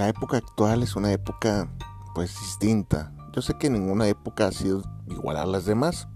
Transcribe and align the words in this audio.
La 0.00 0.08
época 0.08 0.38
actual 0.38 0.82
es 0.82 0.96
una 0.96 1.12
época 1.12 1.68
pues 2.14 2.34
distinta. 2.40 3.12
Yo 3.34 3.42
sé 3.42 3.58
que 3.58 3.68
ninguna 3.68 4.08
época 4.08 4.46
ha 4.46 4.50
sido 4.50 4.82
igual 5.06 5.36
a 5.36 5.44
las 5.44 5.66
demás, 5.66 6.08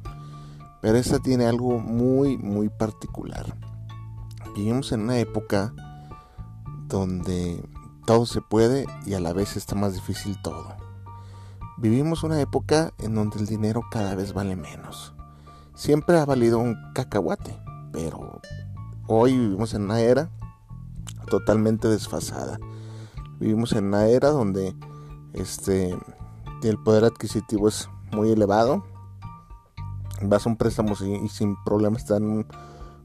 pero 0.80 0.96
esta 0.96 1.18
tiene 1.18 1.44
algo 1.44 1.78
muy 1.80 2.38
muy 2.38 2.70
particular. 2.70 3.54
Vivimos 4.56 4.90
en 4.92 5.02
una 5.02 5.18
época 5.18 5.74
donde 6.88 7.62
todo 8.06 8.24
se 8.24 8.40
puede 8.40 8.86
y 9.04 9.12
a 9.12 9.20
la 9.20 9.34
vez 9.34 9.54
está 9.54 9.74
más 9.74 9.92
difícil 9.92 10.40
todo. 10.40 10.74
Vivimos 11.76 12.22
una 12.22 12.40
época 12.40 12.94
en 12.96 13.14
donde 13.14 13.38
el 13.38 13.44
dinero 13.44 13.82
cada 13.90 14.14
vez 14.14 14.32
vale 14.32 14.56
menos. 14.56 15.12
Siempre 15.74 16.16
ha 16.16 16.24
valido 16.24 16.58
un 16.58 16.74
cacahuate, 16.94 17.54
pero 17.92 18.40
hoy 19.08 19.36
vivimos 19.36 19.74
en 19.74 19.82
una 19.82 20.00
era 20.00 20.30
totalmente 21.28 21.86
desfasada 21.86 22.58
Vivimos 23.44 23.74
en 23.74 23.88
una 23.88 24.06
era 24.06 24.30
donde 24.30 24.74
este, 25.34 25.94
el 26.62 26.78
poder 26.78 27.04
adquisitivo 27.04 27.68
es 27.68 27.90
muy 28.10 28.30
elevado. 28.30 28.82
Vas 30.22 30.46
a 30.46 30.48
un 30.48 30.56
préstamo 30.56 30.94
y, 30.94 31.28
sin 31.28 31.54
problemas 31.62 32.00
está 32.00 32.16
en 32.16 32.24
un 32.24 32.46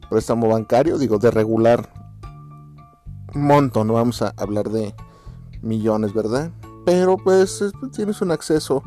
préstamo 0.10 0.48
bancario, 0.48 0.98
digo, 0.98 1.18
de 1.18 1.30
regular 1.30 1.92
monto, 3.34 3.84
no 3.84 3.96
vamos 3.96 4.22
a 4.22 4.34
hablar 4.38 4.70
de 4.70 4.96
millones, 5.62 6.14
¿verdad? 6.14 6.52
Pero 6.86 7.18
pues, 7.18 7.62
tienes 7.92 8.22
un 8.22 8.32
acceso, 8.32 8.82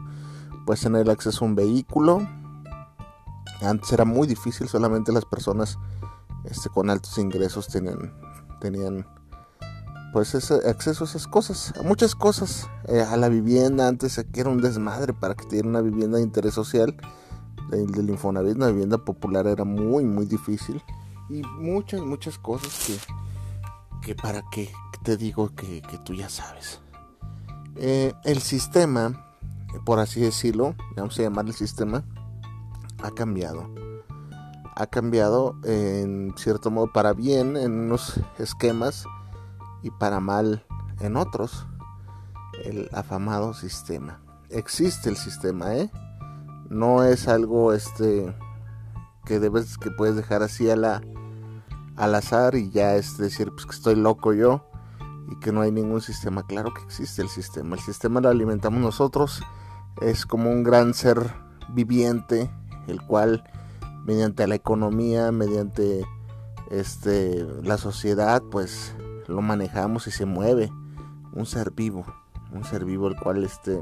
pues 0.64 0.81
tener 0.81 1.11
acceso 1.11 1.44
a 1.44 1.48
un 1.48 1.55
vehículo. 1.55 2.27
Antes 3.61 3.92
era 3.92 4.06
muy 4.06 4.27
difícil, 4.27 4.69
solamente 4.69 5.12
las 5.12 5.27
personas 5.27 5.78
este, 6.44 6.70
con 6.70 6.89
altos 6.89 7.19
ingresos 7.19 7.69
tenían, 7.69 8.11
tenían 8.59 9.06
pues 10.12 10.34
ese 10.34 10.55
acceso 10.68 11.04
a 11.04 11.06
esas 11.06 11.26
cosas, 11.26 11.72
a 11.78 11.82
muchas 11.82 12.14
cosas, 12.14 12.69
eh, 12.87 13.00
a 13.00 13.16
la 13.16 13.31
vivienda, 13.31 13.88
antes 13.88 14.19
aquí 14.19 14.41
era 14.41 14.50
un 14.50 14.60
desmadre 14.60 15.14
para 15.14 15.34
que 15.34 15.47
tuviera 15.47 15.66
una 15.66 15.81
vivienda 15.81 16.19
de 16.19 16.25
interés 16.25 16.53
social, 16.53 16.94
el 17.72 17.91
del 17.92 18.10
Infonavit, 18.10 18.56
una 18.56 18.69
vivienda 18.69 18.98
popular 18.98 19.47
era 19.47 19.64
muy, 19.64 20.04
muy 20.04 20.26
difícil, 20.26 20.82
y 21.31 21.42
muchas, 21.42 22.03
muchas 22.03 22.38
cosas 22.38 22.87
que, 22.87 24.06
que 24.06 24.14
para 24.14 24.42
qué 24.50 24.70
te 25.03 25.16
digo 25.16 25.54
que, 25.54 25.81
que 25.81 25.97
tú 25.98 26.12
ya 26.12 26.28
sabes. 26.28 26.81
Eh, 27.76 28.12
el 28.25 28.42
sistema, 28.42 29.26
por 29.87 29.98
así 29.98 30.20
decirlo, 30.20 30.75
vamos 30.94 31.19
a 31.19 31.22
llamar 31.22 31.47
el 31.47 31.54
sistema, 31.54 32.04
ha 33.03 33.10
cambiado. 33.12 33.70
Ha 34.75 34.87
cambiado 34.87 35.56
en 35.64 36.34
cierto 36.37 36.70
modo 36.70 36.92
para 36.92 37.14
bien 37.14 37.56
en 37.56 37.72
unos 37.72 38.20
esquemas 38.38 39.06
y 39.82 39.91
para 39.91 40.20
mal 40.20 40.65
en 41.00 41.16
otros. 41.16 41.66
El 42.65 42.88
afamado 42.93 43.54
sistema. 43.54 44.20
Existe 44.50 45.09
el 45.09 45.16
sistema, 45.16 45.75
¿eh? 45.75 45.91
No 46.69 47.04
es 47.04 47.28
algo 47.28 47.72
este 47.72 48.34
que 49.25 49.38
debes 49.38 49.78
que 49.78 49.91
puedes 49.91 50.16
dejar 50.16 50.43
así 50.43 50.69
a 50.70 50.76
la 50.76 51.03
al 51.97 52.15
azar 52.15 52.54
y 52.54 52.70
ya 52.70 52.97
es 52.97 53.19
decir 53.19 53.50
pues 53.53 53.66
que 53.66 53.72
estoy 53.72 53.94
loco 53.94 54.32
yo 54.32 54.66
y 55.31 55.37
que 55.37 55.53
no 55.53 55.60
hay 55.60 55.72
ningún 55.72 56.00
sistema. 56.00 56.47
Claro 56.47 56.72
que 56.75 56.82
existe 56.82 57.22
el 57.22 57.28
sistema. 57.28 57.76
El 57.76 57.82
sistema 57.82 58.20
lo 58.20 58.28
alimentamos 58.28 58.81
nosotros. 58.81 59.43
Es 60.00 60.26
como 60.26 60.50
un 60.50 60.62
gran 60.62 60.94
ser 60.94 61.32
viviente, 61.70 62.50
el 62.87 63.00
cual 63.03 63.44
mediante 64.04 64.47
la 64.47 64.54
economía, 64.54 65.32
mediante 65.32 66.04
este 66.70 67.47
la 67.62 67.78
sociedad, 67.78 68.43
pues 68.50 68.94
lo 69.27 69.43
manejamos 69.43 70.06
y 70.06 70.10
se 70.10 70.27
mueve. 70.27 70.71
Un 71.33 71.47
ser 71.47 71.71
vivo, 71.71 72.05
un 72.53 72.65
ser 72.65 72.84
vivo 72.84 73.09
el 73.09 73.16
cual 73.16 73.43
este, 73.44 73.81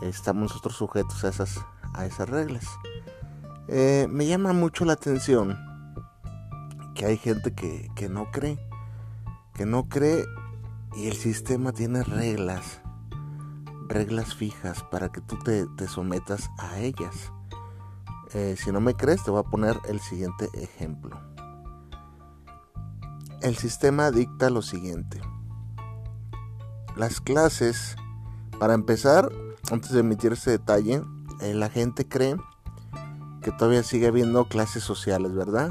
estamos 0.00 0.42
nosotros 0.50 0.76
sujetos 0.76 1.24
a 1.24 1.28
esas, 1.28 1.60
a 1.94 2.06
esas 2.06 2.28
reglas. 2.28 2.66
Eh, 3.68 4.06
me 4.10 4.26
llama 4.26 4.52
mucho 4.52 4.84
la 4.84 4.94
atención 4.94 5.58
que 6.94 7.06
hay 7.06 7.16
gente 7.16 7.54
que, 7.54 7.88
que 7.94 8.08
no 8.08 8.30
cree, 8.30 8.58
que 9.54 9.66
no 9.66 9.88
cree 9.88 10.24
y 10.96 11.06
el 11.06 11.14
sistema 11.14 11.72
tiene 11.72 12.02
reglas, 12.02 12.80
reglas 13.86 14.34
fijas 14.34 14.82
para 14.90 15.10
que 15.10 15.20
tú 15.20 15.38
te, 15.38 15.66
te 15.76 15.86
sometas 15.86 16.50
a 16.58 16.78
ellas. 16.78 17.32
Eh, 18.32 18.56
si 18.56 18.72
no 18.72 18.80
me 18.80 18.94
crees, 18.94 19.22
te 19.24 19.30
voy 19.30 19.40
a 19.40 19.50
poner 19.50 19.78
el 19.88 20.00
siguiente 20.00 20.48
ejemplo. 20.54 21.29
El 23.42 23.56
sistema 23.56 24.10
dicta 24.10 24.50
lo 24.50 24.60
siguiente. 24.60 25.18
Las 26.94 27.22
clases, 27.22 27.96
para 28.58 28.74
empezar, 28.74 29.30
antes 29.70 29.92
de 29.92 30.00
emitir 30.00 30.34
este 30.34 30.50
detalle, 30.50 31.02
eh, 31.40 31.54
la 31.54 31.70
gente 31.70 32.06
cree 32.06 32.36
que 33.42 33.50
todavía 33.52 33.82
sigue 33.82 34.08
habiendo 34.08 34.46
clases 34.46 34.82
sociales, 34.82 35.32
¿verdad? 35.32 35.70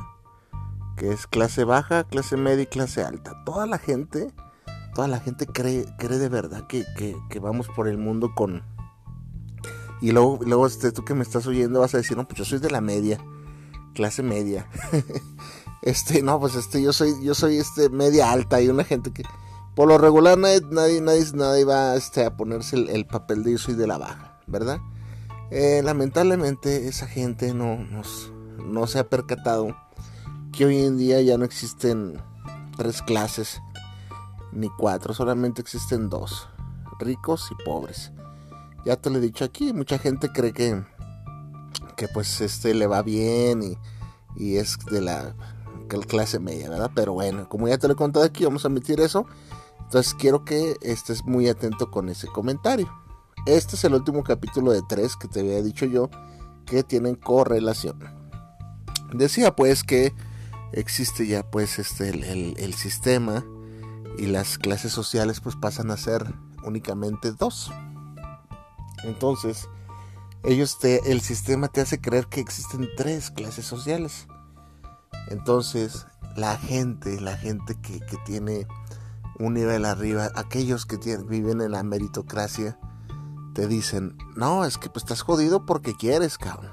Que 0.98 1.12
es 1.12 1.28
clase 1.28 1.64
baja, 1.64 2.06
clase 2.06 2.38
media 2.38 2.64
y 2.64 2.68
clase 2.68 3.04
alta. 3.04 3.34
Toda 3.46 3.68
la 3.68 3.78
gente, 3.78 4.34
toda 4.96 5.08
la 5.08 5.20
gente 5.20 5.46
cree, 5.46 5.86
cree 6.00 6.18
de 6.18 6.30
verdad 6.30 6.66
que, 6.66 6.86
vamos 7.40 7.68
por 7.68 7.88
el 7.88 8.00
mundo 8.00 8.34
con... 8.34 8.64
Y 10.02 10.12
luego, 10.12 10.40
luego 10.44 10.66
este, 10.66 10.92
tú 10.92 11.06
que 11.06 11.14
me 11.14 11.22
estás 11.22 11.46
oyendo 11.46 11.82
vas 11.82 11.94
a 11.94 11.98
decir, 11.98 12.18
no, 12.18 12.28
pues 12.28 12.40
yo 12.40 12.46
soy 12.46 12.58
de 12.58 12.72
la 12.72 12.82
media, 12.82 13.20
clase 13.94 14.24
media. 14.24 14.66
Este, 15.90 16.22
no, 16.22 16.40
pues 16.40 16.54
este, 16.54 16.84
yo 16.84 16.94
soy, 16.94 17.16
yo 17.24 17.34
soy 17.34 17.58
este 17.58 17.90
media 17.90 18.32
alta 18.32 18.62
y 18.62 18.68
una 18.68 18.84
gente 18.84 19.12
que 19.12 19.24
por 19.76 19.88
lo 19.88 19.98
regular 19.98 20.38
nadie, 20.38 20.62
nadie, 20.70 21.02
nadie, 21.02 21.66
va 21.66 21.96
este, 21.96 22.26
a 22.26 22.38
ponerse 22.38 22.76
el, 22.76 23.08
papel 23.08 23.44
de 23.44 23.54
yo 23.54 23.58
soy 23.58 23.74
de 23.74 23.88
la 23.88 23.98
baja, 23.98 24.40
¿verdad? 24.46 24.80
Eh, 25.50 25.82
lamentablemente 25.84 26.88
esa 26.88 27.08
gente 27.08 27.56
no, 27.56 27.78
nos, 27.78 28.32
no 28.64 28.86
se 28.86 29.00
ha 29.00 29.10
percatado 29.10 29.76
que 30.52 30.66
hoy 30.66 30.78
en 30.78 30.98
día 31.00 31.22
ya 31.22 31.40
no 31.40 31.46
existen 31.46 32.22
tres 32.78 33.02
clases 33.02 33.60
ni 34.52 34.70
cuatro, 34.70 35.16
solamente 35.16 35.60
existen 35.60 36.08
dos, 36.08 36.50
ricos 37.00 37.50
y 37.50 37.64
pobres. 37.64 38.12
Ya 38.86 38.96
te 38.96 39.10
lo 39.10 39.18
he 39.18 39.22
dicho 39.22 39.44
aquí, 39.44 39.74
mucha 39.74 39.98
gente 39.98 40.30
cree 40.32 40.54
que, 40.54 40.84
que 41.98 42.08
pues 42.10 42.42
este 42.42 42.76
le 42.76 42.86
va 42.86 43.02
bien 43.02 43.64
y, 43.64 43.78
y 44.36 44.58
es 44.58 44.78
de 44.92 45.02
la 45.02 45.34
clase 45.90 46.40
media, 46.40 46.70
¿verdad? 46.70 46.92
Pero 46.96 47.14
bueno, 47.14 47.50
como 47.50 47.68
ya 47.68 47.78
te 47.78 47.88
lo 47.88 47.94
he 47.94 47.98
contado 47.98 48.26
aquí, 48.26 48.46
vamos 48.46 48.64
a 48.64 48.68
admitir 48.68 49.00
eso. 49.02 49.26
Entonces 49.80 50.14
quiero 50.14 50.46
que 50.46 50.78
estés 50.82 51.26
muy 51.26 51.50
atento 51.50 51.90
con 51.90 52.10
ese 52.10 52.28
comentario. 52.28 52.90
Este 53.46 53.76
es 53.76 53.84
el 53.84 53.96
último 53.96 54.24
capítulo 54.24 54.72
de 54.72 54.84
tres 54.88 55.16
que 55.16 55.28
te 55.28 55.40
había 55.40 55.62
dicho 55.62 55.86
yo 55.86 56.10
que 56.66 56.84
tienen 56.84 57.16
correlación. 57.16 58.00
Decía 59.14 59.56
pues 59.56 59.84
que 59.84 60.14
existe 60.72 61.26
ya 61.26 61.50
pues 61.50 61.80
este 61.80 62.10
el, 62.10 62.74
sistema 62.76 63.44
y 64.18 64.28
las 64.28 64.60
clases 64.60 64.92
sociales 64.92 65.40
pues 65.40 65.56
pasan 65.56 65.90
a 65.90 65.98
ser 65.98 66.32
únicamente 66.64 67.32
dos. 67.32 67.72
Entonces, 69.04 69.68
ellos 70.44 70.78
te, 70.78 71.12
el 71.12 71.22
sistema 71.22 71.70
te 71.70 71.82
hace 71.82 72.00
creer 72.00 72.28
que 72.28 72.42
existen 72.42 72.88
tres 72.96 73.32
clases 73.32 73.66
sociales. 73.66 74.28
Entonces, 75.28 76.06
la 76.36 76.58
gente, 76.58 77.20
la 77.20 77.38
gente 77.38 77.76
que, 77.82 78.00
tiene 78.26 78.68
un 79.38 79.54
nivel 79.54 79.86
arriba, 79.86 80.30
aquellos 80.36 80.86
que 80.86 80.98
viven 81.18 81.62
en 81.62 81.72
la 81.72 81.84
meritocracia, 81.84 82.78
te 83.54 83.68
dicen, 83.68 84.18
no, 84.36 84.66
es 84.66 84.78
que 84.78 84.90
pues 84.90 85.04
estás 85.04 85.22
jodido 85.22 85.66
porque 85.66 85.96
quieres, 85.96 86.38
cabrón. 86.38 86.72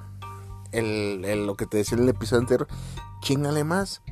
El, 0.73 1.47
lo 1.47 1.57
que 1.57 1.67
te 1.67 1.79
decía 1.79 1.97
en 1.97 2.05
el 2.05 2.11
episodio 2.11 2.43
anterior, 2.43 2.69
chingale 3.21 3.65
más. 3.65 4.03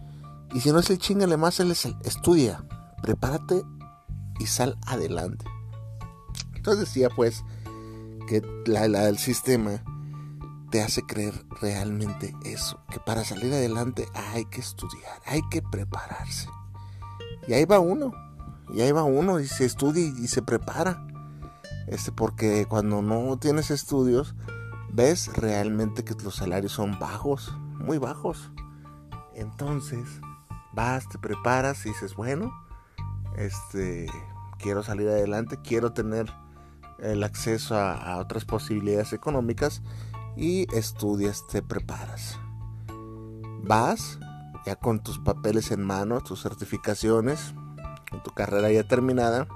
Y 0.52 0.60
si 0.60 0.72
no 0.72 0.78
es 0.78 0.90
el 0.90 0.98
chingale 0.98 1.36
más, 1.36 1.60
él 1.60 1.70
es 1.70 1.84
el 1.84 1.96
estudia, 2.04 2.64
prepárate 3.02 3.62
y 4.38 4.46
sal 4.46 4.78
adelante. 4.86 5.44
Entonces 6.54 6.86
decía 6.86 7.10
pues 7.10 7.44
que 8.28 8.42
la, 8.66 9.08
el 9.08 9.18
sistema 9.18 9.82
te 10.74 10.82
hace 10.82 11.06
creer 11.06 11.46
realmente 11.60 12.34
eso, 12.42 12.80
que 12.90 12.98
para 12.98 13.22
salir 13.22 13.52
adelante 13.52 14.08
hay 14.12 14.44
que 14.46 14.60
estudiar, 14.60 15.20
hay 15.24 15.40
que 15.48 15.62
prepararse. 15.62 16.48
Y 17.46 17.52
ahí 17.52 17.64
va 17.64 17.78
uno, 17.78 18.12
y 18.70 18.80
ahí 18.80 18.90
va 18.90 19.04
uno 19.04 19.38
y 19.38 19.46
se 19.46 19.66
estudia 19.66 20.02
y 20.02 20.26
se 20.26 20.42
prepara. 20.42 21.06
Este, 21.86 22.10
porque 22.10 22.66
cuando 22.66 23.02
no 23.02 23.38
tienes 23.38 23.70
estudios, 23.70 24.34
ves 24.90 25.30
realmente 25.36 26.02
que 26.02 26.16
los 26.24 26.34
salarios 26.34 26.72
son 26.72 26.98
bajos, 26.98 27.56
muy 27.78 27.98
bajos. 27.98 28.50
Entonces, 29.36 30.08
vas, 30.72 31.08
te 31.08 31.20
preparas 31.20 31.86
y 31.86 31.90
dices, 31.90 32.16
bueno, 32.16 32.52
este, 33.36 34.06
quiero 34.58 34.82
salir 34.82 35.08
adelante, 35.08 35.56
quiero 35.62 35.92
tener 35.92 36.34
el 36.98 37.22
acceso 37.22 37.78
a, 37.78 38.16
otras 38.18 38.44
posibilidades 38.44 39.12
económicas 39.12 39.82
y 40.36 40.66
estudias, 40.74 41.46
te 41.46 41.62
preparas. 41.62 42.38
Vas 43.62 44.18
ya 44.66 44.76
con 44.76 45.02
tus 45.02 45.18
papeles 45.18 45.70
en 45.70 45.82
mano, 45.82 46.20
tus 46.20 46.42
certificaciones, 46.42 47.54
con 48.10 48.22
tu 48.22 48.30
carrera 48.30 48.70
ya 48.70 48.86
terminada 48.86 49.46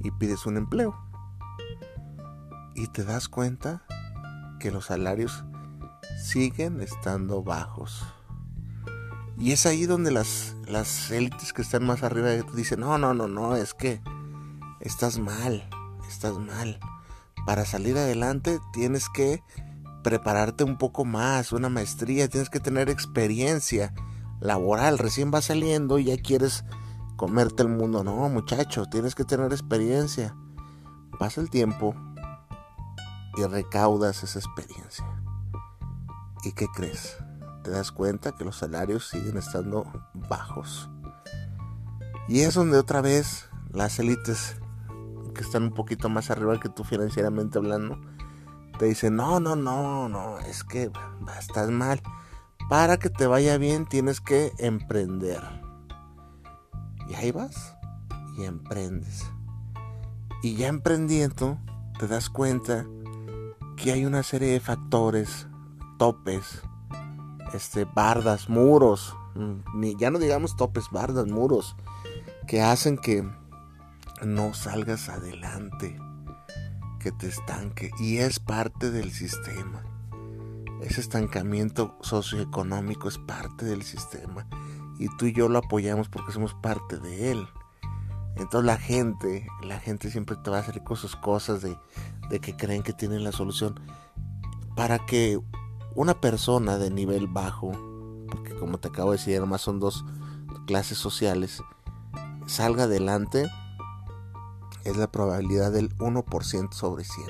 y 0.00 0.10
pides 0.10 0.46
un 0.46 0.56
empleo. 0.56 0.98
Y 2.74 2.86
te 2.88 3.04
das 3.04 3.28
cuenta 3.28 3.82
que 4.58 4.70
los 4.70 4.86
salarios 4.86 5.44
siguen 6.22 6.80
estando 6.80 7.42
bajos. 7.42 8.04
Y 9.38 9.52
es 9.52 9.64
ahí 9.64 9.86
donde 9.86 10.10
las, 10.10 10.54
las 10.66 11.10
élites 11.10 11.52
que 11.52 11.62
están 11.62 11.86
más 11.86 12.02
arriba 12.02 12.30
dicen, 12.54 12.80
no, 12.80 12.98
no, 12.98 13.14
no, 13.14 13.26
no, 13.26 13.56
es 13.56 13.72
que 13.72 14.02
estás 14.80 15.18
mal, 15.18 15.68
estás 16.08 16.38
mal. 16.38 16.78
Para 17.46 17.64
salir 17.64 17.96
adelante 17.96 18.60
tienes 18.72 19.08
que 19.08 19.42
prepararte 20.02 20.64
un 20.64 20.78
poco 20.78 21.04
más, 21.04 21.52
una 21.52 21.68
maestría, 21.68 22.28
tienes 22.28 22.50
que 22.50 22.60
tener 22.60 22.88
experiencia 22.88 23.92
laboral, 24.40 24.98
recién 24.98 25.30
vas 25.30 25.46
saliendo 25.46 25.98
y 25.98 26.04
ya 26.04 26.16
quieres 26.16 26.64
comerte 27.16 27.62
el 27.62 27.68
mundo. 27.68 28.04
No, 28.04 28.28
muchacho, 28.28 28.86
tienes 28.86 29.14
que 29.14 29.24
tener 29.24 29.52
experiencia. 29.52 30.34
Pasa 31.18 31.40
el 31.40 31.50
tiempo 31.50 31.94
y 33.36 33.44
recaudas 33.44 34.22
esa 34.22 34.38
experiencia. 34.38 35.04
¿Y 36.44 36.52
qué 36.52 36.66
crees? 36.74 37.16
te 37.62 37.70
das 37.70 37.92
cuenta 37.92 38.32
que 38.32 38.44
los 38.44 38.56
salarios 38.56 39.08
siguen 39.08 39.36
estando 39.36 39.86
bajos. 40.14 40.88
Y 42.28 42.40
es 42.40 42.54
donde 42.54 42.78
otra 42.78 43.00
vez 43.00 43.48
las 43.72 43.98
élites 43.98 44.56
que 45.40 45.46
están 45.46 45.62
un 45.62 45.70
poquito 45.72 46.10
más 46.10 46.30
arriba 46.30 46.60
que 46.60 46.68
tú 46.68 46.84
financieramente 46.84 47.56
hablando, 47.56 47.98
te 48.78 48.84
dicen, 48.84 49.16
no, 49.16 49.40
no, 49.40 49.56
no, 49.56 50.06
no, 50.06 50.38
es 50.40 50.64
que 50.64 50.90
estás 51.38 51.70
mal. 51.70 52.02
Para 52.68 52.98
que 52.98 53.08
te 53.08 53.26
vaya 53.26 53.56
bien 53.56 53.86
tienes 53.86 54.20
que 54.20 54.52
emprender. 54.58 55.40
Y 57.08 57.14
ahí 57.14 57.32
vas 57.32 57.74
y 58.36 58.44
emprendes. 58.44 59.24
Y 60.42 60.56
ya 60.56 60.68
emprendiendo 60.68 61.56
te 61.98 62.06
das 62.06 62.28
cuenta 62.28 62.84
que 63.78 63.92
hay 63.92 64.04
una 64.04 64.22
serie 64.22 64.52
de 64.52 64.60
factores, 64.60 65.48
topes, 65.98 66.60
este, 67.54 67.86
bardas, 67.86 68.50
muros, 68.50 69.16
mm, 69.36 69.80
ni, 69.80 69.96
ya 69.96 70.10
no 70.10 70.18
digamos 70.18 70.54
topes, 70.54 70.90
bardas, 70.92 71.28
muros, 71.28 71.76
que 72.46 72.60
hacen 72.60 72.98
que 72.98 73.39
no 74.24 74.54
salgas 74.54 75.08
adelante, 75.08 75.98
que 76.98 77.12
te 77.12 77.28
estanque. 77.28 77.90
Y 77.98 78.18
es 78.18 78.38
parte 78.38 78.90
del 78.90 79.10
sistema. 79.10 79.82
Ese 80.82 81.00
estancamiento 81.00 81.96
socioeconómico 82.00 83.08
es 83.08 83.18
parte 83.18 83.64
del 83.64 83.82
sistema. 83.82 84.46
Y 84.98 85.08
tú 85.16 85.26
y 85.26 85.32
yo 85.32 85.48
lo 85.48 85.58
apoyamos 85.58 86.08
porque 86.08 86.32
somos 86.32 86.54
parte 86.54 86.98
de 86.98 87.32
él. 87.32 87.46
Entonces 88.36 88.64
la 88.64 88.76
gente, 88.76 89.46
la 89.62 89.78
gente 89.78 90.10
siempre 90.10 90.36
te 90.36 90.50
va 90.50 90.58
a 90.58 90.60
hacer 90.60 90.82
cosas, 90.82 91.16
cosas 91.16 91.62
de, 91.62 91.76
de 92.30 92.40
que 92.40 92.56
creen 92.56 92.82
que 92.82 92.92
tienen 92.92 93.24
la 93.24 93.32
solución. 93.32 93.80
Para 94.76 94.98
que 95.04 95.38
una 95.94 96.20
persona 96.20 96.78
de 96.78 96.90
nivel 96.90 97.26
bajo, 97.26 97.72
porque 98.30 98.54
como 98.54 98.78
te 98.78 98.88
acabo 98.88 99.10
de 99.10 99.18
decir, 99.18 99.36
además 99.36 99.60
son 99.60 99.80
dos 99.80 100.04
clases 100.66 100.98
sociales, 100.98 101.62
salga 102.46 102.84
adelante, 102.84 103.50
es 104.84 104.96
la 104.96 105.10
probabilidad 105.10 105.72
del 105.72 105.96
1% 105.98 106.72
sobre 106.72 107.04
100. 107.04 107.26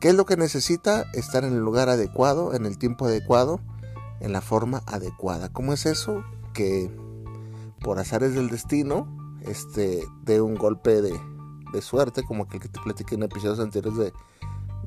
¿Qué 0.00 0.08
es 0.08 0.14
lo 0.14 0.26
que 0.26 0.36
necesita? 0.36 1.06
Estar 1.14 1.44
en 1.44 1.52
el 1.52 1.60
lugar 1.60 1.88
adecuado, 1.88 2.54
en 2.54 2.66
el 2.66 2.78
tiempo 2.78 3.06
adecuado, 3.06 3.60
en 4.20 4.32
la 4.32 4.40
forma 4.40 4.82
adecuada. 4.86 5.52
¿Cómo 5.52 5.72
es 5.72 5.86
eso? 5.86 6.22
Que 6.52 6.90
por 7.80 7.98
azares 7.98 8.34
del 8.34 8.48
destino, 8.48 9.08
este, 9.42 10.04
de 10.24 10.40
un 10.40 10.54
golpe 10.54 11.00
de, 11.00 11.18
de 11.72 11.82
suerte, 11.82 12.24
como 12.24 12.44
aquel 12.44 12.60
que 12.60 12.68
te 12.68 12.80
platiqué 12.80 13.14
en 13.14 13.22
episodios 13.22 13.60
anteriores 13.60 13.98
de, 13.98 14.12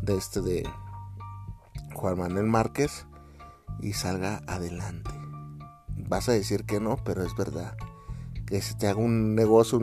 de 0.01 0.17
este, 0.17 0.41
de 0.41 0.69
Juan 1.93 2.19
Manuel 2.19 2.45
Márquez 2.45 3.05
y 3.81 3.93
salga 3.93 4.41
adelante. 4.47 5.11
Vas 6.07 6.29
a 6.29 6.33
decir 6.33 6.65
que 6.65 6.79
no, 6.79 6.97
pero 7.03 7.23
es 7.23 7.35
verdad. 7.35 7.75
Que 8.45 8.61
se 8.61 8.75
te 8.75 8.87
haga 8.87 8.99
un 8.99 9.35
negocio 9.35 9.79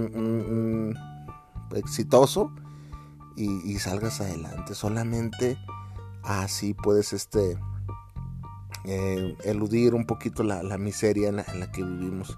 exitoso 1.74 2.52
y, 3.36 3.78
salgas 3.78 4.20
adelante. 4.20 4.74
Solamente 4.74 5.58
así 6.22 6.74
puedes 6.74 7.12
este, 7.12 7.58
eh, 8.84 9.36
eludir 9.44 9.94
un 9.94 10.06
poquito 10.06 10.42
la, 10.42 10.78
miseria 10.78 11.28
en 11.28 11.36
la, 11.36 11.72
que 11.72 11.82
vivimos. 11.82 12.36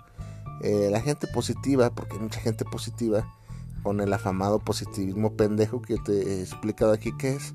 Eh, 0.63 0.89
la 0.91 1.01
gente 1.01 1.29
positiva, 1.29 1.91
porque 1.91 2.15
hay 2.15 2.23
mucha 2.23 2.41
gente 2.41 2.65
positiva, 2.65 3.33
con 3.83 4.01
el 4.01 4.13
afamado 4.13 4.59
positivismo 4.59 5.35
pendejo 5.37 5.81
que 5.81 5.99
te 5.99 6.13
he 6.13 6.41
explicado 6.43 6.93
aquí 6.93 7.17
que 7.17 7.37
es 7.37 7.55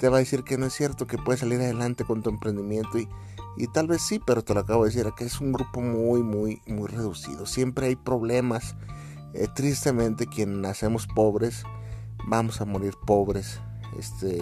te 0.00 0.08
va 0.08 0.16
a 0.16 0.20
decir 0.20 0.42
que 0.44 0.56
no 0.56 0.66
es 0.66 0.72
cierto, 0.72 1.06
que 1.06 1.18
puedes 1.18 1.40
salir 1.40 1.60
adelante 1.60 2.04
con 2.04 2.22
tu 2.22 2.30
emprendimiento 2.30 2.98
y, 2.98 3.06
y 3.58 3.66
tal 3.66 3.86
vez 3.86 4.00
sí, 4.00 4.18
pero 4.18 4.42
te 4.42 4.54
lo 4.54 4.60
acabo 4.60 4.84
de 4.84 4.90
decir, 4.90 5.12
que 5.14 5.24
es 5.24 5.40
un 5.42 5.52
grupo 5.52 5.82
muy, 5.82 6.22
muy, 6.22 6.62
muy 6.66 6.88
reducido. 6.88 7.44
Siempre 7.44 7.88
hay 7.88 7.96
problemas. 7.96 8.76
Eh, 9.34 9.48
tristemente, 9.54 10.26
quien 10.26 10.60
nacemos 10.60 11.06
pobres, 11.06 11.64
vamos 12.26 12.60
a 12.60 12.64
morir 12.64 12.94
pobres. 13.06 13.60
Este, 13.98 14.38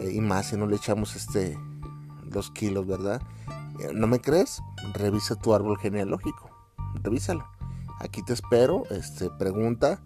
eh, 0.00 0.12
y 0.12 0.20
más 0.20 0.46
si 0.46 0.56
no 0.56 0.66
le 0.66 0.76
echamos 0.76 1.16
este, 1.16 1.58
los 2.30 2.50
kilos, 2.50 2.86
¿verdad? 2.86 3.22
Eh, 3.80 3.90
¿No 3.94 4.06
me 4.06 4.20
crees? 4.20 4.60
Revisa 4.94 5.36
tu 5.36 5.54
árbol 5.54 5.78
genealógico. 5.78 6.50
Revísalo. 7.02 7.46
Aquí 8.00 8.22
te 8.22 8.32
espero. 8.32 8.84
Este, 8.90 9.30
pregunta. 9.30 10.00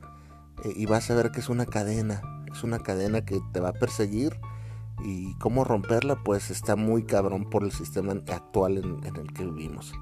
y 0.64 0.86
vas 0.86 1.10
a 1.10 1.14
ver 1.14 1.32
que 1.32 1.40
es 1.40 1.48
una 1.48 1.66
cadena. 1.66 2.22
Es 2.52 2.62
una 2.62 2.78
cadena 2.78 3.24
que 3.24 3.40
te 3.52 3.60
va 3.60 3.70
a 3.70 3.72
perseguir 3.72 4.38
y 5.04 5.34
cómo 5.34 5.64
romperla 5.64 6.16
pues 6.22 6.50
está 6.50 6.76
muy 6.76 7.04
cabrón 7.04 7.48
por 7.48 7.64
el 7.64 7.72
sistema 7.72 8.12
actual 8.12 8.78
en, 8.78 9.16
el 9.16 9.32
que 9.32 9.44
vivimos. 9.44 9.92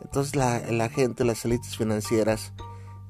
Entonces 0.00 0.36
la, 0.36 0.88
gente, 0.88 1.24
las 1.24 1.44
élites 1.44 1.76
financieras, 1.76 2.52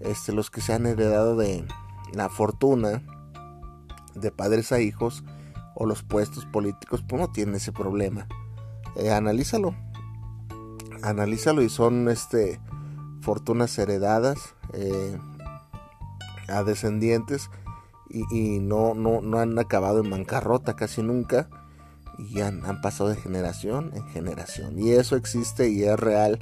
este, 0.01 0.33
los 0.33 0.51
que 0.51 0.61
se 0.61 0.73
han 0.73 0.87
heredado 0.87 1.37
de 1.37 1.67
la 2.13 2.29
fortuna 2.29 3.03
de 4.15 4.31
padres 4.31 4.73
a 4.73 4.81
hijos 4.81 5.25
o 5.75 5.87
los 5.87 6.03
puestos 6.03 6.45
políticos, 6.47 7.05
pues 7.07 7.21
no 7.21 7.31
tienen 7.31 7.55
ese 7.55 7.73
problema. 7.73 8.27
Eh, 8.97 9.11
analízalo. 9.11 9.75
Analízalo 11.03 11.63
y 11.63 11.69
son 11.69 12.09
este, 12.09 12.61
fortunas 13.21 13.79
heredadas 13.79 14.55
eh, 14.73 15.19
a 16.49 16.65
descendientes 16.65 17.51
y, 18.11 18.59
no, 18.61 18.95
no, 18.95 19.21
no, 19.21 19.39
han 19.39 19.59
acabado 19.59 20.03
en 20.03 20.09
bancarrota 20.09 20.77
casi 20.77 21.03
nunca 21.03 21.49
y 22.19 22.41
han, 22.41 22.65
han, 22.65 22.81
pasado 22.81 23.11
de 23.11 23.17
generación 23.17 23.93
en 23.95 24.09
generación 24.09 24.79
y 24.79 24.93
eso 24.93 25.15
existe 25.15 25.69
y 25.69 25.85
es 25.85 26.01
real 26.01 26.41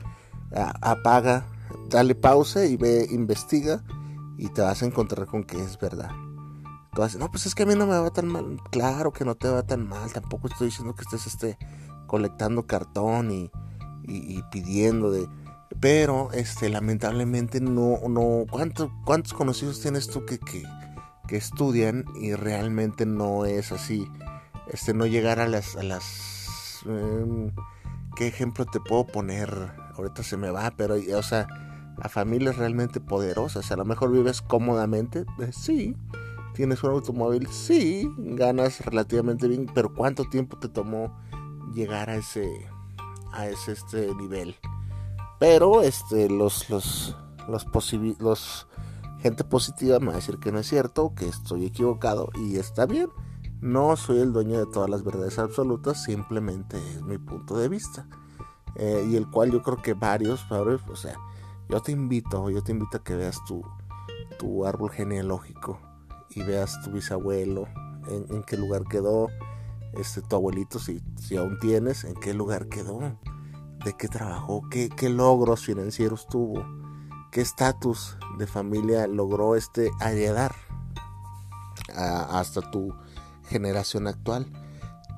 apaga 0.80 1.44
dale 1.88 2.14
pausa 2.14 2.66
y 2.66 2.76
ve 2.76 3.06
investiga 3.10 3.84
y 4.38 4.48
te 4.48 4.62
vas 4.62 4.82
a 4.82 4.86
encontrar 4.86 5.26
con 5.26 5.44
que 5.44 5.62
es 5.62 5.78
verdad 5.78 6.10
no 7.18 7.30
pues 7.30 7.44
es 7.44 7.54
que 7.54 7.64
a 7.64 7.66
mí 7.66 7.74
no 7.74 7.86
me 7.86 7.98
va 7.98 8.10
tan 8.10 8.26
mal 8.26 8.58
claro 8.70 9.12
que 9.12 9.24
no 9.24 9.34
te 9.34 9.48
va 9.48 9.62
tan 9.62 9.86
mal 9.86 10.10
tampoco 10.12 10.48
estoy 10.48 10.68
diciendo 10.68 10.94
que 10.94 11.02
estés 11.02 11.26
este 11.26 11.58
colectando 12.06 12.66
cartón 12.66 13.30
y, 13.30 13.50
y, 14.04 14.38
y 14.38 14.42
pidiendo 14.50 15.10
de 15.10 15.28
Pero, 15.80 16.32
este, 16.32 16.68
lamentablemente 16.68 17.60
no, 17.60 17.98
no, 18.08 18.46
¿cuántos, 18.50 18.90
cuántos 19.04 19.34
conocidos 19.34 19.80
tienes 19.80 20.08
tú 20.08 20.24
que, 20.24 20.38
que, 20.38 20.62
que 21.28 21.36
estudian 21.36 22.04
y 22.20 22.34
realmente 22.34 23.04
no 23.04 23.44
es 23.44 23.72
así? 23.72 24.06
Este, 24.68 24.94
no 24.94 25.06
llegar 25.06 25.38
a 25.40 25.48
las, 25.48 25.76
a 25.76 25.82
las, 25.82 26.80
em, 26.86 27.52
¿qué 28.16 28.28
ejemplo 28.28 28.64
te 28.64 28.80
puedo 28.80 29.06
poner? 29.06 29.50
Ahorita 29.96 30.22
se 30.22 30.36
me 30.36 30.50
va, 30.50 30.72
pero, 30.76 30.94
o 30.94 31.22
sea, 31.22 31.46
a 32.00 32.08
familias 32.08 32.56
realmente 32.56 33.00
poderosas. 33.00 33.70
A 33.72 33.76
lo 33.76 33.84
mejor 33.84 34.12
vives 34.12 34.42
cómodamente, 34.42 35.24
eh, 35.40 35.50
sí. 35.52 35.96
Tienes 36.54 36.82
un 36.82 36.90
automóvil, 36.90 37.46
sí. 37.48 38.10
Ganas 38.16 38.84
relativamente 38.84 39.48
bien, 39.48 39.66
pero 39.74 39.92
¿cuánto 39.94 40.24
tiempo 40.24 40.58
te 40.58 40.68
tomó 40.68 41.16
llegar 41.74 42.10
a 42.10 42.16
ese, 42.16 42.48
a 43.32 43.46
ese 43.48 43.72
este 43.72 44.14
nivel? 44.14 44.56
Pero 45.38 45.82
este, 45.82 46.30
los, 46.30 46.70
los, 46.70 47.16
los, 47.48 47.66
los 48.18 48.66
gente 49.20 49.44
positiva 49.44 49.98
me 49.98 50.06
va 50.06 50.12
a 50.12 50.16
decir 50.16 50.38
que 50.38 50.52
no 50.52 50.58
es 50.58 50.68
cierto, 50.68 51.14
que 51.14 51.28
estoy 51.28 51.66
equivocado 51.66 52.30
y 52.34 52.56
está 52.56 52.86
bien. 52.86 53.08
No 53.60 53.96
soy 53.96 54.20
el 54.20 54.32
dueño 54.32 54.58
de 54.58 54.66
todas 54.66 54.88
las 54.88 55.02
verdades 55.02 55.38
absolutas, 55.38 56.02
simplemente 56.04 56.76
es 56.76 57.02
mi 57.02 57.18
punto 57.18 57.58
de 57.58 57.68
vista. 57.68 58.06
Eh, 58.76 59.08
y 59.10 59.16
el 59.16 59.28
cual 59.28 59.50
yo 59.50 59.62
creo 59.62 59.80
que 59.80 59.94
varios, 59.94 60.46
varios, 60.48 60.82
o 60.88 60.96
sea, 60.96 61.16
yo 61.68 61.80
te 61.80 61.92
invito, 61.92 62.50
yo 62.50 62.62
te 62.62 62.72
invito 62.72 62.98
a 62.98 63.04
que 63.04 63.16
veas 63.16 63.44
tu, 63.44 63.62
tu 64.38 64.66
árbol 64.66 64.90
genealógico 64.90 65.80
y 66.30 66.42
veas 66.42 66.80
tu 66.82 66.90
bisabuelo, 66.90 67.66
en, 68.08 68.42
qué 68.44 68.56
lugar 68.56 68.84
quedó, 68.84 69.28
este, 69.94 70.22
tu 70.22 70.36
abuelito, 70.36 70.78
si, 70.78 71.02
si 71.16 71.36
aún 71.36 71.58
tienes, 71.58 72.04
en 72.04 72.14
qué 72.14 72.34
lugar 72.34 72.68
quedó, 72.68 73.00
de 73.84 73.96
qué 73.96 74.08
trabajó, 74.08 74.62
qué, 74.70 74.88
qué 74.88 75.08
logros 75.08 75.64
financieros 75.64 76.28
tuvo, 76.28 76.64
qué 77.32 77.40
estatus 77.40 78.16
de 78.38 78.46
familia 78.46 79.06
logró 79.06 79.56
este 79.56 79.90
heredar 80.00 80.54
hasta 81.96 82.60
tu 82.70 82.94
generación 83.48 84.06
actual. 84.06 84.46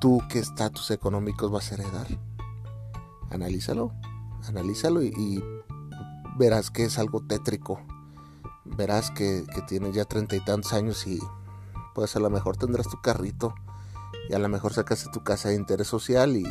Tú 0.00 0.22
qué 0.28 0.38
estatus 0.38 0.90
económicos 0.90 1.50
vas 1.50 1.72
a 1.72 1.74
heredar. 1.74 2.06
Analízalo, 3.30 3.92
analízalo 4.46 5.02
y 5.02 5.42
verás 6.38 6.70
que 6.70 6.84
es 6.84 6.98
algo 6.98 7.20
tétrico. 7.20 7.80
Verás 8.64 9.10
que, 9.10 9.44
tienes 9.66 9.94
ya 9.94 10.04
treinta 10.04 10.36
y 10.36 10.40
tantos 10.44 10.72
años 10.72 11.06
y 11.06 11.20
pues 11.94 12.14
a 12.16 12.20
lo 12.20 12.30
mejor 12.30 12.56
tendrás 12.56 12.88
tu 12.88 13.00
carrito 13.00 13.54
y 14.28 14.34
a 14.34 14.38
lo 14.38 14.48
mejor 14.48 14.72
sacaste 14.72 15.10
tu 15.10 15.24
casa 15.24 15.48
de 15.48 15.56
interés 15.56 15.88
social 15.88 16.36
y, 16.36 16.46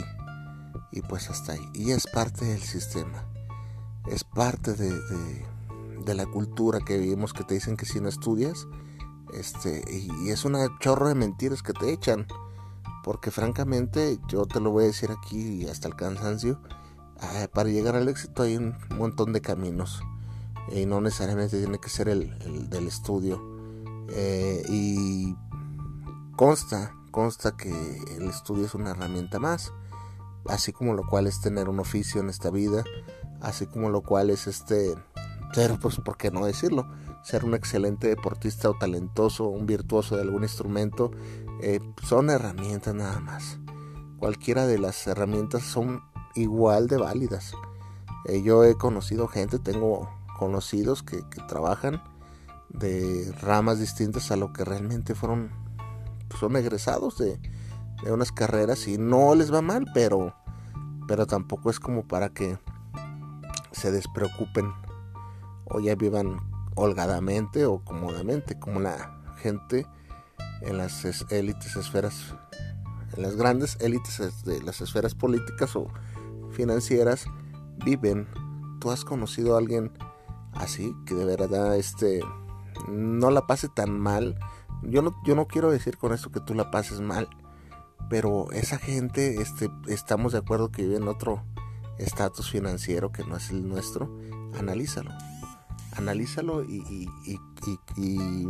y 0.91 1.01
pues 1.01 1.29
hasta 1.29 1.53
ahí. 1.53 1.69
Y 1.73 1.91
es 1.91 2.07
parte 2.07 2.45
del 2.45 2.61
sistema. 2.61 3.23
Es 4.07 4.23
parte 4.23 4.73
de, 4.73 4.91
de, 6.05 6.13
la 6.13 6.25
cultura 6.25 6.79
que 6.79 6.97
vivimos 6.97 7.33
que 7.33 7.43
te 7.43 7.53
dicen 7.53 7.75
que 7.75 7.85
si 7.85 7.99
no 7.99 8.07
estudias, 8.07 8.67
este, 9.33 9.83
y, 9.91 10.29
es 10.29 10.45
una 10.45 10.67
chorro 10.79 11.09
de 11.09 11.15
mentiras 11.15 11.61
que 11.61 11.73
te 11.73 11.91
echan. 11.91 12.25
Porque 13.03 13.31
francamente, 13.31 14.19
yo 14.27 14.45
te 14.45 14.59
lo 14.59 14.71
voy 14.71 14.83
a 14.83 14.87
decir 14.87 15.11
aquí 15.11 15.67
hasta 15.69 15.87
el 15.87 15.95
cansancio, 15.95 16.59
Para 17.53 17.69
llegar 17.69 17.95
al 17.95 18.07
éxito 18.09 18.43
hay 18.43 18.57
un 18.57 18.75
montón 18.95 19.33
de 19.33 19.41
caminos. 19.41 20.01
Y 20.71 20.85
no 20.85 21.01
necesariamente 21.01 21.57
tiene 21.57 21.79
que 21.79 21.89
ser 21.89 22.09
el, 22.09 22.69
del 22.69 22.87
estudio. 22.87 23.41
Eh, 24.09 24.63
y 24.69 25.35
consta 26.35 26.93
consta 27.11 27.57
que 27.57 27.71
el 28.15 28.29
estudio 28.29 28.65
es 28.65 28.73
una 28.75 28.91
herramienta 28.91 29.37
más 29.39 29.73
así 30.47 30.71
como 30.71 30.93
lo 30.93 31.05
cual 31.05 31.27
es 31.27 31.41
tener 31.41 31.67
un 31.67 31.79
oficio 31.79 32.21
en 32.21 32.29
esta 32.29 32.49
vida 32.51 32.85
así 33.41 33.65
como 33.65 33.89
lo 33.89 34.01
cual 34.01 34.29
es 34.29 34.47
este 34.47 34.95
ser 35.53 35.77
pues 35.81 35.97
por 35.97 36.15
qué 36.15 36.31
no 36.31 36.45
decirlo 36.45 36.87
ser 37.23 37.43
un 37.43 37.53
excelente 37.53 38.07
deportista 38.07 38.69
o 38.69 38.77
talentoso 38.77 39.47
un 39.47 39.65
virtuoso 39.65 40.15
de 40.15 40.21
algún 40.21 40.43
instrumento 40.43 41.11
eh, 41.59 41.79
son 42.03 42.29
herramientas 42.29 42.93
nada 42.93 43.19
más. 43.19 43.57
Cualquiera 44.19 44.67
de 44.67 44.77
las 44.77 45.07
herramientas 45.07 45.63
son 45.63 46.03
igual 46.37 46.87
de 46.87 46.97
válidas. 46.97 47.53
Eh, 48.25 48.41
yo 48.41 48.63
he 48.63 48.75
conocido 48.75 49.27
gente, 49.27 49.59
tengo 49.59 50.09
conocidos 50.37 51.03
que, 51.03 51.23
trabajan 51.47 52.01
de 52.69 53.33
ramas 53.41 53.79
distintas 53.79 54.31
a 54.31 54.35
lo 54.35 54.53
que 54.53 54.63
realmente 54.63 55.15
fueron, 55.15 55.51
pues, 56.27 56.39
son 56.39 56.55
egresados 56.55 57.17
de, 57.17 57.39
de, 58.03 58.11
unas 58.11 58.31
carreras 58.31 58.87
y 58.87 58.97
no 58.97 59.33
les 59.35 59.53
va 59.53 59.61
mal, 59.61 59.85
pero, 59.93 60.35
pero 61.07 61.25
tampoco 61.25 61.69
es 61.69 61.79
como 61.79 62.07
para 62.07 62.29
que 62.29 62.59
se 63.71 63.91
despreocupen 63.91 64.71
o 65.65 65.79
ya 65.79 65.95
vivan 65.95 66.37
holgadamente 66.75 67.65
o 67.65 67.83
cómodamente, 67.83 68.59
como 68.59 68.79
la 68.79 69.19
gente 69.37 69.85
en 70.61 70.77
las 70.77 71.05
élites 71.31 71.75
esferas, 71.75 72.35
en 73.15 73.23
las 73.23 73.35
grandes 73.35 73.77
élites 73.79 74.43
de 74.43 74.61
las 74.61 74.81
esferas 74.81 75.15
políticas 75.15 75.75
o 75.75 75.87
financieras 76.51 77.25
viven. 77.83 78.27
¿Tú 78.79 78.91
has 78.91 79.03
conocido 79.03 79.55
a 79.55 79.59
alguien 79.59 79.91
así 80.53 80.95
que 81.05 81.13
de 81.15 81.25
verdad 81.25 81.75
este 81.75 82.21
no 82.87 83.31
la 83.31 83.47
pase 83.47 83.69
tan 83.69 83.99
mal? 83.99 84.37
Yo 84.83 85.01
no, 85.01 85.15
yo 85.25 85.35
no 85.35 85.47
quiero 85.47 85.71
decir 85.71 85.97
con 85.97 86.13
esto 86.13 86.31
que 86.31 86.39
tú 86.39 86.53
la 86.53 86.69
pases 86.69 87.01
mal, 87.01 87.27
pero 88.09 88.51
esa 88.51 88.77
gente 88.77 89.41
este, 89.41 89.69
estamos 89.87 90.33
de 90.33 90.39
acuerdo 90.39 90.71
que 90.71 90.83
vive 90.83 90.97
en 90.97 91.07
otro 91.07 91.43
estatus 91.97 92.51
financiero 92.51 93.11
que 93.11 93.23
no 93.23 93.37
es 93.37 93.49
el 93.49 93.67
nuestro. 93.67 94.15
Analízalo, 94.57 95.11
analízalo 95.95 96.63
y, 96.63 97.09
y 97.97 98.47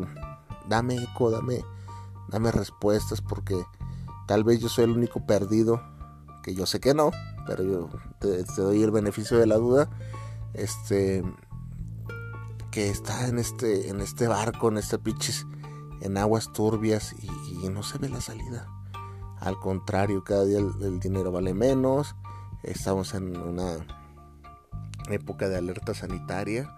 dame 0.67 0.95
eco, 0.95 1.31
dame, 1.31 1.63
dame 2.29 2.51
respuestas 2.51 3.21
porque 3.21 3.55
tal 4.27 4.43
vez 4.43 4.59
yo 4.59 4.69
soy 4.69 4.85
el 4.85 4.91
único 4.91 5.25
perdido, 5.25 5.81
que 6.43 6.53
yo 6.53 6.65
sé 6.65 6.79
que 6.79 6.93
no, 6.93 7.11
pero 7.47 7.63
yo 7.63 7.89
te, 8.19 8.43
doy 8.57 8.83
el 8.83 8.91
beneficio 8.91 9.37
de 9.37 9.47
la 9.47 9.55
duda, 9.55 9.89
este, 10.53 11.23
que 12.71 12.89
está 12.89 13.27
en 13.27 13.39
este, 13.39 13.89
en 13.89 14.01
este 14.01 14.27
barco, 14.27 14.69
en 14.69 14.77
este 14.77 14.99
pichis, 14.99 15.47
en 16.01 16.17
aguas 16.17 16.51
turbias 16.53 17.15
y, 17.21 17.69
no 17.69 17.83
se 17.83 17.97
ve 17.97 18.09
la 18.09 18.21
salida. 18.21 18.67
Al 19.39 19.59
contrario, 19.59 20.23
cada 20.23 20.45
día 20.45 20.59
el, 20.59 20.99
dinero 20.99 21.31
vale 21.31 21.53
menos, 21.53 22.15
estamos 22.63 23.13
en 23.13 23.37
una 23.37 23.85
época 25.09 25.47
de 25.47 25.57
alerta 25.57 25.93
sanitaria 25.93 26.73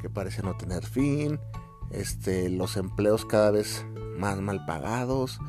que 0.00 0.08
parece 0.10 0.42
no 0.42 0.56
tener 0.56 0.84
fin, 0.84 1.40
este, 1.90 2.48
los 2.48 2.76
empleos 2.76 3.24
cada 3.24 3.50
vez 3.50 3.84
más 4.18 4.40
mal 4.40 4.64
pagados, 4.66 5.40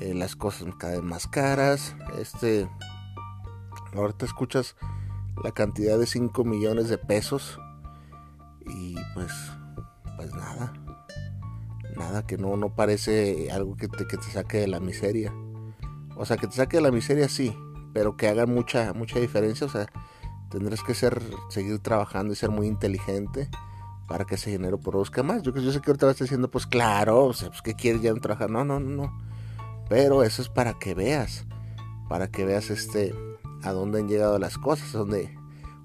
eh, 0.00 0.14
las 0.14 0.36
cosas 0.36 0.68
cada 0.78 0.94
vez 0.94 1.02
más 1.02 1.26
caras, 1.26 1.96
este, 2.18 2.68
Ahorita 3.94 4.26
escuchas 4.26 4.76
la 5.42 5.52
cantidad 5.52 5.98
de 5.98 6.06
5 6.06 6.44
millones 6.44 6.88
de 6.88 6.98
pesos 6.98 7.58
y 8.66 8.96
pues, 9.14 9.32
pues 10.16 10.34
nada, 10.34 10.72
nada 11.96 12.26
que 12.26 12.36
no, 12.36 12.56
no 12.56 12.74
parece 12.74 13.50
algo 13.50 13.76
que 13.76 13.88
te, 13.88 14.06
que 14.06 14.16
te 14.16 14.30
saque 14.30 14.58
de 14.58 14.68
la 14.68 14.80
miseria. 14.80 15.32
O 16.16 16.24
sea, 16.24 16.36
que 16.36 16.46
te 16.48 16.56
saque 16.56 16.78
de 16.78 16.82
la 16.82 16.90
miseria 16.90 17.28
sí, 17.28 17.56
pero 17.92 18.16
que 18.16 18.28
haga 18.28 18.46
mucha, 18.46 18.92
mucha 18.92 19.20
diferencia. 19.20 19.66
O 19.66 19.70
sea, 19.70 19.86
tendrás 20.50 20.82
que 20.82 20.94
ser, 20.94 21.22
seguir 21.48 21.78
trabajando 21.78 22.32
y 22.32 22.36
ser 22.36 22.50
muy 22.50 22.66
inteligente 22.66 23.48
para 24.08 24.24
que 24.24 24.34
ese 24.34 24.50
dinero 24.50 24.78
produzca 24.78 25.22
más. 25.22 25.42
Yo, 25.42 25.52
yo 25.54 25.70
sé 25.70 25.80
que 25.80 25.90
ahorita 25.90 26.06
vas 26.06 26.18
diciendo, 26.18 26.50
pues 26.50 26.66
claro, 26.66 27.24
o 27.26 27.32
sea, 27.32 27.48
pues 27.50 27.62
que 27.62 27.74
quieres 27.74 28.02
ya 28.02 28.12
no 28.12 28.20
trabajar. 28.20 28.50
No, 28.50 28.64
no, 28.64 28.80
no, 28.80 28.90
no. 28.90 29.18
Pero 29.88 30.22
eso 30.22 30.42
es 30.42 30.48
para 30.48 30.74
que 30.74 30.94
veas, 30.94 31.46
para 32.08 32.28
que 32.28 32.44
veas 32.44 32.70
este 32.70 33.14
a 33.62 33.72
dónde 33.72 34.00
han 34.00 34.08
llegado 34.08 34.38
las 34.38 34.58
cosas, 34.58 34.92
donde, 34.92 35.36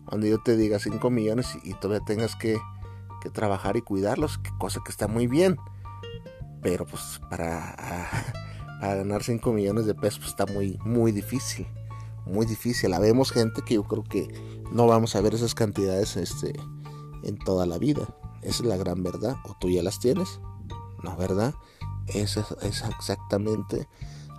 donde 0.09 0.29
yo 0.29 0.41
te 0.41 0.55
diga 0.55 0.79
5 0.79 1.09
millones 1.09 1.47
y, 1.63 1.73
todavía 1.73 2.05
tengas 2.05 2.35
que, 2.35 2.59
trabajar 3.31 3.77
y 3.77 3.81
cuidarlos, 3.81 4.37
cosa 4.59 4.81
que 4.83 4.91
está 4.91 5.07
muy 5.07 5.27
bien, 5.27 5.55
pero 6.61 6.85
pues 6.85 7.21
para, 7.29 7.73
para 8.81 8.95
ganar 8.95 9.23
5 9.23 9.53
millones 9.53 9.85
de 9.85 9.95
pesos 9.95 10.19
pues, 10.19 10.29
está 10.31 10.45
muy, 10.45 10.77
muy 10.83 11.13
difícil, 11.13 11.65
muy 12.25 12.45
difícil. 12.45 12.93
Habemos 12.93 13.31
gente 13.31 13.61
que 13.61 13.75
yo 13.75 13.83
creo 13.83 14.03
que 14.03 14.27
no 14.73 14.87
vamos 14.87 15.15
a 15.15 15.21
ver 15.21 15.33
esas 15.33 15.55
cantidades 15.55 16.17
este, 16.17 16.51
en 17.23 17.37
toda 17.37 17.65
la 17.65 17.77
vida, 17.77 18.05
esa 18.41 18.63
es 18.63 18.69
la 18.69 18.75
gran 18.75 19.03
verdad, 19.03 19.37
o 19.45 19.55
tú 19.57 19.69
ya 19.69 19.81
las 19.83 19.99
tienes, 19.99 20.41
¿no 21.01 21.15
verdad? 21.15 21.53
Eso 22.07 22.45
es 22.61 22.83
exactamente 22.89 23.87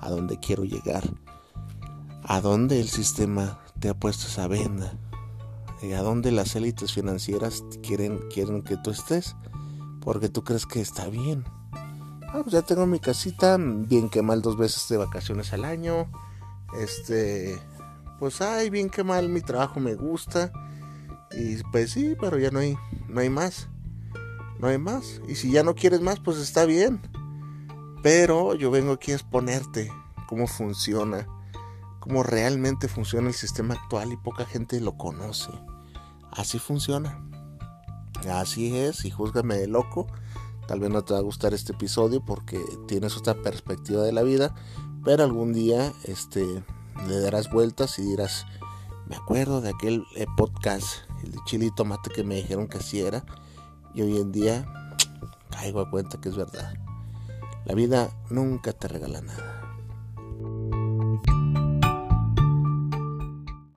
a 0.02 0.10
donde 0.10 0.38
quiero 0.38 0.64
llegar 0.64 1.02
a 2.24 2.40
dónde 2.40 2.80
el 2.80 2.88
sistema 2.88 3.60
te 3.78 3.88
ha 3.88 3.94
puesto 3.94 4.26
esa 4.26 4.48
venda 4.48 4.94
y 5.82 5.92
a 5.92 6.02
dónde 6.02 6.32
las 6.32 6.56
élites 6.56 6.92
financieras 6.92 7.62
quieren, 7.82 8.18
quieren 8.32 8.62
que 8.62 8.76
tú 8.78 8.90
estés 8.90 9.36
porque 10.00 10.28
tú 10.28 10.42
crees 10.42 10.66
que 10.66 10.80
está 10.80 11.08
bien. 11.08 11.44
Ah, 12.28 12.40
pues 12.42 12.52
ya 12.52 12.62
tengo 12.62 12.86
mi 12.86 12.98
casita, 12.98 13.56
bien 13.58 14.08
que 14.08 14.22
mal 14.22 14.42
dos 14.42 14.56
veces 14.56 14.88
de 14.88 14.96
vacaciones 14.96 15.52
al 15.52 15.64
año. 15.64 16.10
Este, 16.78 17.58
pues 18.18 18.40
ay, 18.40 18.70
bien 18.70 18.90
que 18.90 19.04
mal 19.04 19.28
mi 19.28 19.40
trabajo 19.40 19.80
me 19.80 19.94
gusta. 19.94 20.52
Y 21.30 21.62
pues 21.64 21.92
sí, 21.92 22.16
pero 22.20 22.38
ya 22.38 22.50
no 22.50 22.58
hay, 22.58 22.76
no 23.08 23.20
hay 23.20 23.30
más. 23.30 23.68
No 24.58 24.68
hay 24.68 24.78
más. 24.78 25.20
Y 25.28 25.36
si 25.36 25.50
ya 25.50 25.62
no 25.62 25.74
quieres 25.74 26.00
más, 26.00 26.20
pues 26.20 26.38
está 26.38 26.64
bien. 26.64 27.00
Pero 28.02 28.54
yo 28.54 28.70
vengo 28.70 28.92
aquí 28.92 29.12
a 29.12 29.16
exponerte 29.16 29.90
cómo 30.28 30.46
funciona, 30.46 31.26
cómo 32.04 32.22
realmente 32.22 32.86
funciona 32.86 33.28
el 33.28 33.34
sistema 33.34 33.72
actual 33.72 34.12
y 34.12 34.18
poca 34.18 34.44
gente 34.44 34.78
lo 34.78 34.98
conoce. 34.98 35.48
Así 36.30 36.58
funciona. 36.58 37.18
Así 38.30 38.76
es, 38.76 39.06
y 39.06 39.10
júzgame 39.10 39.56
de 39.56 39.68
loco. 39.68 40.06
Tal 40.68 40.80
vez 40.80 40.90
no 40.90 41.02
te 41.02 41.14
va 41.14 41.20
a 41.20 41.22
gustar 41.22 41.54
este 41.54 41.72
episodio 41.72 42.22
porque 42.22 42.62
tienes 42.86 43.16
otra 43.16 43.34
perspectiva 43.34 44.02
de 44.02 44.12
la 44.12 44.22
vida, 44.22 44.54
pero 45.02 45.24
algún 45.24 45.54
día 45.54 45.94
este, 46.04 46.44
le 47.08 47.20
darás 47.20 47.50
vueltas 47.50 47.98
y 47.98 48.02
dirás, 48.02 48.44
me 49.08 49.16
acuerdo 49.16 49.62
de 49.62 49.70
aquel 49.70 50.04
eh, 50.14 50.26
podcast, 50.36 51.08
el 51.22 51.32
de 51.32 51.38
chile 51.46 51.66
y 51.66 51.74
tomate 51.74 52.10
que 52.10 52.22
me 52.22 52.36
dijeron 52.36 52.68
que 52.68 52.78
así 52.78 53.00
era, 53.00 53.24
y 53.94 54.02
hoy 54.02 54.18
en 54.18 54.30
día 54.30 54.66
caigo 55.50 55.80
a 55.80 55.90
cuenta 55.90 56.20
que 56.20 56.28
es 56.28 56.36
verdad. 56.36 56.74
La 57.64 57.74
vida 57.74 58.10
nunca 58.28 58.74
te 58.74 58.88
regala 58.88 59.22
nada. 59.22 59.53